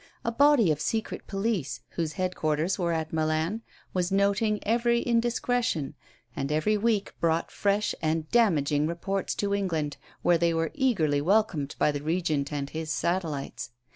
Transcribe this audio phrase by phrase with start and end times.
[0.25, 3.61] A body of secret police, whose headquarters were at Milan,
[3.93, 5.93] was noting every indiscretion;
[6.35, 11.75] and every week brought fresh and damaging reports to England, where they were eagerly welcomed
[11.77, 13.69] by the Regent and his satellites.